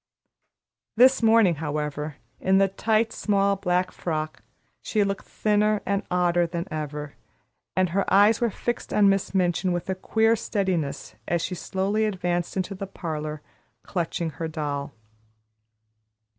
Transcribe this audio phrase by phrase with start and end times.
[0.95, 4.41] This morning, however, in the tight, small black frock,
[4.81, 7.13] she looked thinner and odder than ever,
[7.75, 12.05] and her eyes were fixed on Miss Minchin with a queer steadiness as she slowly
[12.05, 13.43] advanced into the parlor,
[13.83, 14.91] clutching her doll.